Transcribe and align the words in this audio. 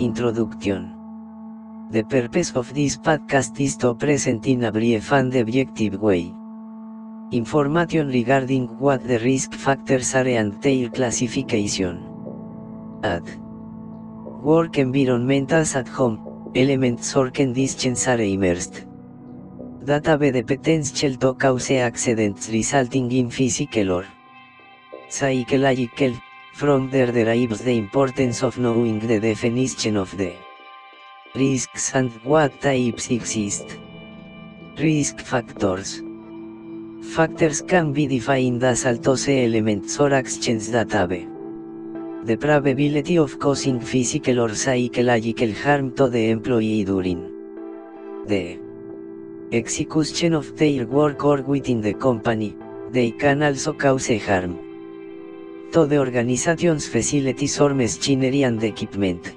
Introduction. 0.00 0.96
The 1.90 2.02
purpose 2.04 2.52
of 2.56 2.72
this 2.72 2.96
podcast 2.96 3.60
is 3.60 3.76
to 3.76 3.94
present 3.94 4.46
in 4.46 4.64
a 4.64 4.72
brief 4.72 5.12
and 5.12 5.34
objective 5.36 6.00
way. 6.00 6.32
Information 7.32 8.08
regarding 8.08 8.78
what 8.78 9.06
the 9.06 9.18
risk 9.18 9.52
factors 9.52 10.14
are 10.14 10.26
and 10.26 10.56
their 10.62 10.88
classification. 10.88 12.00
At 13.02 13.24
work 14.40 14.72
environmentals 14.80 15.76
at 15.76 15.88
home, 15.88 16.50
elements 16.54 17.14
or 17.14 17.28
conditions 17.30 18.08
are 18.08 18.22
immersed. 18.22 18.86
That 19.82 20.06
have 20.06 20.20
the 20.20 20.42
potential 20.42 21.14
to 21.16 21.34
cause 21.34 21.70
accidents 21.72 22.48
resulting 22.48 23.12
in 23.12 23.28
physical 23.28 23.92
or 23.92 24.06
psychological 25.10 26.14
from 26.52 26.90
there 26.90 27.10
derives 27.12 27.60
the 27.60 27.76
importance 27.76 28.42
of 28.42 28.58
knowing 28.58 28.98
the 28.98 29.20
definition 29.20 29.96
of 29.96 30.16
the 30.16 30.34
risks 31.34 31.94
and 31.94 32.10
what 32.24 32.60
types 32.60 33.10
exist. 33.10 33.78
Risk 34.78 35.20
factors. 35.20 36.02
Factors 37.14 37.62
can 37.62 37.92
be 37.92 38.06
defined 38.06 38.62
as 38.62 38.84
altos 38.84 39.28
elements 39.28 39.98
or 39.98 40.12
actions 40.12 40.70
that 40.70 40.92
have 40.92 41.10
the 41.10 42.36
probability 42.36 43.16
of 43.16 43.38
causing 43.38 43.80
physical 43.80 44.40
or 44.40 44.54
psychological 44.54 45.52
harm 45.52 45.90
to 45.92 46.08
the 46.08 46.30
employee 46.30 46.84
during 46.84 47.22
the 48.26 48.58
execution 49.52 50.34
of 50.34 50.56
their 50.58 50.86
work 50.86 51.24
or 51.24 51.40
within 51.42 51.80
the 51.80 51.94
company, 51.94 52.54
they 52.90 53.10
can 53.10 53.42
also 53.42 53.72
cause 53.72 54.10
harm 54.26 54.69
to 55.72 55.86
the 55.86 55.98
organization's 55.98 56.88
facilities 56.88 57.60
or 57.60 57.74
machinery 57.74 58.42
and 58.42 58.62
equipment. 58.62 59.34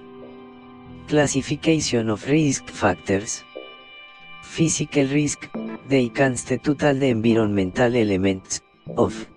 Classification 1.08 2.10
of 2.10 2.28
risk 2.28 2.68
factors. 2.68 3.44
Physical 4.42 5.06
risk, 5.06 5.50
they 5.88 6.10
constitute 6.10 6.84
all 6.84 6.96
the 6.96 7.10
environmental 7.10 7.96
elements 7.96 8.62
of 8.98 9.28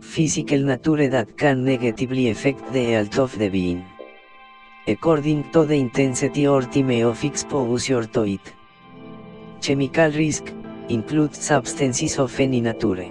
physical 0.00 0.58
nature 0.58 1.08
that 1.08 1.36
can 1.36 1.64
negatively 1.64 2.30
affect 2.30 2.72
the 2.72 2.84
health 2.92 3.18
of 3.18 3.38
the 3.38 3.48
being. 3.48 3.84
According 4.88 5.52
to 5.52 5.64
the 5.64 5.78
intensity 5.78 6.46
or 6.46 6.62
time 6.62 7.06
of 7.06 7.22
exposure 7.22 8.06
to 8.06 8.22
it. 8.22 8.54
Chemical 9.62 10.10
risk, 10.10 10.52
includes 10.88 11.38
substances 11.38 12.18
of 12.18 12.40
any 12.40 12.60
nature. 12.60 13.08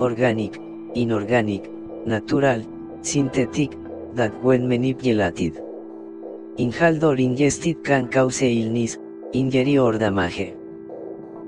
Organic, 0.00 0.56
inorganic, 0.94 1.68
natural, 2.06 2.62
synthetic, 3.02 3.76
that 4.14 4.32
when 4.42 4.68
manipulated, 4.68 5.60
inhaled 6.58 7.04
or 7.04 7.16
ingested 7.16 7.84
can 7.84 8.08
cause 8.08 8.42
illness, 8.42 8.98
injury 9.32 9.78
or 9.78 9.98
damage. 9.98 10.54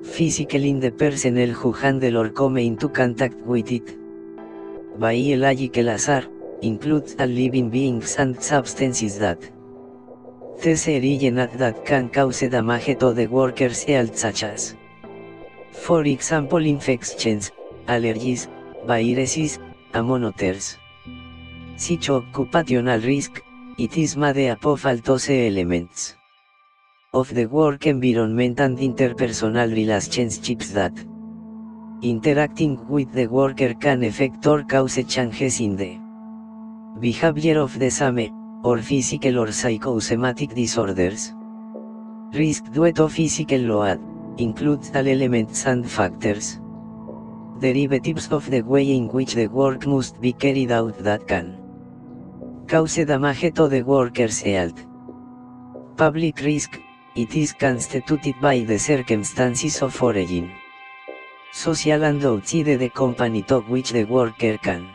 Physical 0.02 0.62
in 0.62 0.80
the 0.80 0.90
personnel 0.90 1.48
who 1.48 1.72
handle 1.72 2.18
or 2.18 2.28
come 2.28 2.58
into 2.58 2.88
contact 2.88 3.36
with 3.46 3.70
it. 3.70 3.96
Biological 4.98 5.86
hazard, 5.86 6.28
includes 6.62 7.16
all 7.18 7.26
living 7.26 7.70
beings 7.70 8.16
and 8.16 8.40
substances 8.40 9.18
that 9.18 9.38
originate 10.64 11.52
that 11.58 11.84
can 11.84 12.08
cause 12.08 12.40
damage 12.40 12.98
to 12.98 13.12
the 13.12 13.26
workers' 13.26 13.82
health 13.82 14.16
such 14.16 14.44
as, 14.44 14.76
for 15.72 16.04
example 16.04 16.64
infections, 16.64 17.50
allergies, 17.88 18.46
viruses, 18.86 19.58
among 19.94 20.24
others. 20.24 20.78
Such 21.76 22.10
occupational 22.10 23.00
risk, 23.00 23.42
it 23.78 23.96
is 23.96 24.16
made 24.16 24.50
up 24.50 24.64
of 24.66 24.86
all 24.86 24.96
those 24.96 25.28
elements 25.30 26.14
of 27.14 27.34
the 27.34 27.44
work 27.44 27.86
environment 27.86 28.58
and 28.60 28.78
interpersonal 28.78 29.70
relationships 29.70 30.70
that 30.70 30.92
interacting 32.02 32.88
with 32.88 33.12
the 33.12 33.26
worker 33.26 33.74
can 33.74 34.02
affect 34.04 34.46
or 34.46 34.62
cause 34.62 34.98
changes 35.06 35.60
in 35.60 35.76
the 35.76 35.98
behavior 37.00 37.58
of 37.58 37.78
the 37.78 37.90
same, 37.90 38.32
or 38.64 38.78
physical 38.78 39.38
or 39.40 39.52
psychosomatic 39.52 40.54
disorders. 40.54 41.34
Risk 42.32 42.64
due 42.72 42.92
to 42.92 43.08
physical 43.08 43.60
load, 43.60 44.00
includes 44.38 44.90
all 44.94 45.06
elements 45.06 45.66
and 45.66 45.88
factors 45.88 46.61
derivatives 47.62 48.26
of 48.32 48.50
the 48.50 48.60
way 48.62 48.96
in 48.96 49.08
which 49.08 49.34
the 49.34 49.46
work 49.46 49.86
must 49.86 50.20
be 50.20 50.32
carried 50.32 50.72
out 50.72 50.98
that 50.98 51.26
can 51.28 51.46
cause 52.68 52.96
damage 52.96 53.54
to 53.54 53.68
the 53.68 53.82
worker's 53.82 54.40
health. 54.40 54.78
Public 55.96 56.40
risk, 56.40 56.80
it 57.14 57.34
is 57.36 57.52
constituted 57.52 58.34
by 58.40 58.60
the 58.60 58.78
circumstances 58.78 59.80
of 59.82 60.02
origin. 60.02 60.50
Social 61.52 62.02
and 62.02 62.24
outside 62.24 62.78
the 62.82 62.88
company 62.88 63.42
to 63.42 63.60
which 63.60 63.90
the 63.92 64.04
worker 64.04 64.56
can 64.58 64.88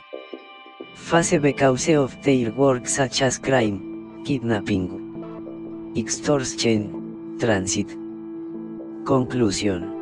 face 0.94 1.38
because 1.40 1.88
of 1.90 2.22
their 2.24 2.52
work 2.52 2.88
such 2.88 3.22
as 3.22 3.38
crime, 3.38 4.24
kidnapping, 4.26 5.94
extortion, 5.96 7.38
transit. 7.40 7.90
Conclusion 9.06 9.97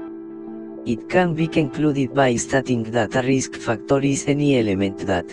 It 0.86 1.10
can 1.10 1.34
be 1.34 1.48
concluded 1.48 2.14
by 2.14 2.36
stating 2.36 2.84
that 2.92 3.16
a 3.16 3.24
risk 3.24 3.56
factor 3.56 4.00
is 4.00 4.28
any 4.28 4.60
element 4.60 5.00
that 5.08 5.26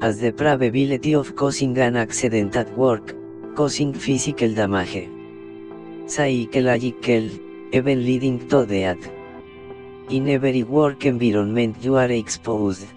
has 0.00 0.18
the 0.20 0.32
probability 0.32 1.14
of 1.14 1.36
causing 1.36 1.78
an 1.78 1.94
accident 1.94 2.56
at 2.56 2.68
work, 2.76 3.14
causing 3.54 3.94
physical 3.94 4.52
damage, 4.52 5.08
psychological, 6.06 7.30
even 7.72 8.04
leading 8.04 8.48
to 8.48 8.66
death. 8.66 9.08
In 10.08 10.28
every 10.28 10.64
work 10.64 11.06
environment 11.06 11.76
you 11.80 11.94
are 11.94 12.10
exposed. 12.10 12.88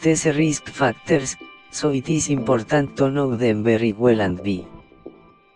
These 0.00 0.26
risk 0.26 0.68
factors, 0.68 1.36
so 1.70 1.90
it 1.90 2.08
is 2.08 2.28
important 2.28 2.96
to 2.98 3.10
know 3.10 3.34
them 3.34 3.64
very 3.64 3.92
well 3.92 4.20
and 4.20 4.40
be 4.40 4.64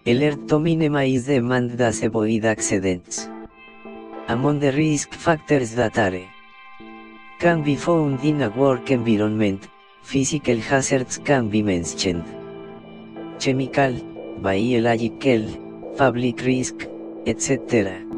alert 0.04 0.48
to 0.48 0.58
minimize 0.58 1.26
them 1.26 1.52
and 1.52 1.78
thus 1.78 2.02
avoid 2.02 2.44
accidents. 2.44 3.28
Among 4.30 4.60
the 4.60 4.70
risk 4.70 5.12
factors 5.12 5.74
that 5.74 5.98
are 5.98 6.22
can 7.40 7.64
be 7.64 7.74
found 7.74 8.22
in 8.22 8.42
a 8.42 8.48
work 8.50 8.92
environment, 8.92 9.66
physical 10.02 10.56
hazards 10.56 11.18
can 11.18 11.48
be 11.48 11.62
mentioned. 11.62 12.22
Chemical, 13.40 13.92
biological, 14.38 15.42
public 15.98 16.42
risk, 16.42 16.86
etc. 17.26 18.09